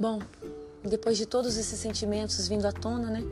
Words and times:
Bom, 0.00 0.20
depois 0.84 1.18
de 1.18 1.26
todos 1.26 1.56
esses 1.56 1.76
sentimentos 1.76 2.46
vindo 2.46 2.64
à 2.66 2.70
tona, 2.70 3.10
né? 3.10 3.24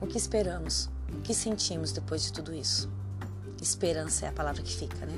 O 0.00 0.06
que 0.06 0.18
esperamos? 0.18 0.90
O 1.12 1.20
que 1.20 1.32
sentimos 1.32 1.92
depois 1.92 2.24
de 2.24 2.32
tudo 2.32 2.52
isso? 2.52 2.90
Esperança 3.62 4.26
é 4.26 4.28
a 4.28 4.32
palavra 4.32 4.60
que 4.60 4.74
fica, 4.74 5.06
né? 5.06 5.16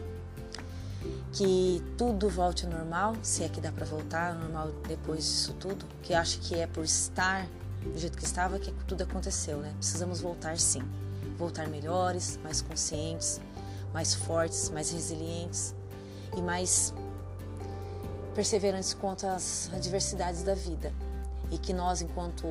Que 1.33 1.83
tudo 1.97 2.29
volte 2.29 2.67
ao 2.67 2.73
normal, 2.73 3.17
se 3.23 3.43
é 3.43 3.49
que 3.49 3.63
dá 3.63 3.73
para 3.73 3.87
voltar 3.87 4.35
ao 4.35 4.41
normal 4.41 4.73
depois 4.87 5.25
disso 5.25 5.55
tudo, 5.55 5.87
que 6.03 6.13
acho 6.13 6.39
que 6.41 6.55
é 6.55 6.67
por 6.67 6.85
estar 6.85 7.49
do 7.83 7.99
jeito 7.99 8.19
que 8.19 8.25
estava 8.25 8.59
que 8.59 8.71
tudo 8.87 9.03
aconteceu, 9.03 9.57
né? 9.57 9.73
Precisamos 9.79 10.21
voltar 10.21 10.59
sim. 10.59 10.83
Voltar 11.39 11.67
melhores, 11.67 12.39
mais 12.43 12.61
conscientes, 12.61 13.41
mais 13.95 14.13
fortes, 14.13 14.69
mais 14.69 14.91
resilientes 14.91 15.75
e 16.37 16.43
mais 16.43 16.93
perseverantes 18.35 18.95
contra 18.95 19.35
as 19.35 19.71
adversidades 19.73 20.43
da 20.43 20.55
vida. 20.55 20.93
E 21.51 21.59
que 21.59 21.73
nós, 21.73 22.01
enquanto 22.01 22.47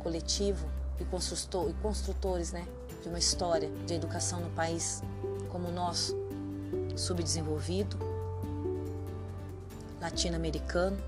coletivo 0.00 0.66
e, 1.00 1.04
construtor, 1.04 1.72
construtores 1.82 2.52
né, 2.52 2.66
de 3.02 3.08
uma 3.08 3.18
história 3.18 3.70
de 3.86 3.94
educação 3.94 4.40
no 4.40 4.50
país 4.50 5.02
como 5.50 5.68
o 5.68 5.72
nosso, 5.72 6.16
subdesenvolvido, 6.96 7.96
latino-americano, 10.00 10.98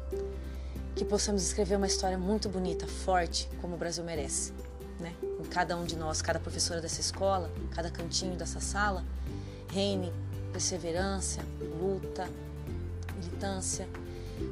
que 0.94 1.04
possamos 1.04 1.42
escrever 1.42 1.76
uma 1.76 1.86
história 1.86 2.18
muito 2.18 2.48
bonita, 2.48 2.86
forte, 2.86 3.48
como 3.60 3.74
o 3.74 3.78
Brasil 3.78 4.02
merece. 4.04 4.52
Né? 4.98 5.14
Em 5.22 5.44
cada 5.44 5.76
um 5.76 5.84
de 5.84 5.96
nós, 5.96 6.20
cada 6.22 6.38
professora 6.38 6.80
dessa 6.80 7.00
escola, 7.00 7.50
cada 7.74 7.90
cantinho 7.90 8.36
dessa 8.36 8.60
sala, 8.60 9.04
reine 9.68 10.12
perseverança, 10.52 11.40
luta, 11.80 12.28
militância, 13.20 13.88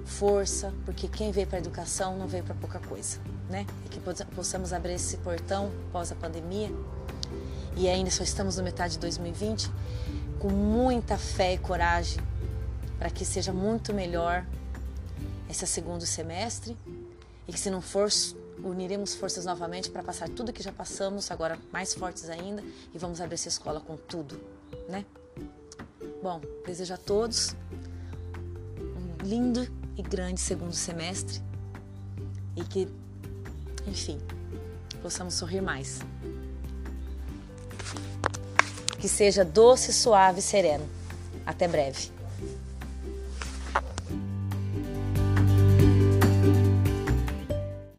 força, 0.05 0.72
porque 0.84 1.08
quem 1.08 1.33
veio 1.33 1.47
para 1.47 1.58
a 1.58 1.61
educação 1.61 2.16
não 2.16 2.27
veio 2.27 2.44
para 2.44 2.55
pouca 2.55 2.78
coisa, 2.78 3.19
né? 3.48 3.66
E 3.86 3.88
que 3.88 4.00
possamos 4.34 4.72
abrir 4.72 4.94
esse 4.94 5.16
portão 5.19 5.70
pós 5.91 6.12
a 6.12 6.14
pandemia 6.14 6.70
e 7.77 7.88
ainda 7.88 8.10
só 8.10 8.22
estamos 8.22 8.56
no 8.56 8.62
metade 8.62 8.94
de 8.94 8.98
2020 9.00 9.70
com 10.38 10.48
muita 10.48 11.16
fé 11.16 11.55
e 11.55 11.58
coragem 11.58 12.19
para 12.98 13.10
que 13.10 13.25
seja 13.25 13.52
muito 13.52 13.94
melhor 13.94 14.44
esse 15.48 15.66
segundo 15.66 16.05
semestre 16.05 16.77
e 17.47 17.53
que 17.53 17.58
se 17.58 17.70
não 17.70 17.80
for 17.80 18.10
uniremos 18.62 19.14
forças 19.14 19.44
novamente 19.44 19.88
para 19.91 20.03
passar 20.03 20.28
tudo 20.28 20.53
que 20.53 20.62
já 20.62 20.72
passamos, 20.72 21.30
agora 21.30 21.58
mais 21.72 21.94
fortes 21.94 22.28
ainda, 22.28 22.62
e 22.92 22.98
vamos 22.98 23.20
abrir 23.20 23.34
essa 23.34 23.48
escola 23.48 23.80
com 23.80 23.97
tudo, 23.97 24.41
né? 24.88 25.05
Bom, 26.20 26.41
desejo 26.66 26.94
a 26.94 26.97
todos 26.97 27.55
lindo 29.22 29.66
e 29.97 30.02
grande 30.02 30.41
segundo 30.41 30.72
semestre 30.72 31.41
e 32.56 32.64
que, 32.64 32.88
enfim, 33.86 34.19
possamos 35.02 35.34
sorrir 35.34 35.60
mais. 35.60 36.00
Que 38.98 39.08
seja 39.08 39.44
doce, 39.44 39.92
suave 39.92 40.41
e 40.41 40.42
sereno. 40.42 40.88
Até 41.47 41.69
breve. 41.69 42.17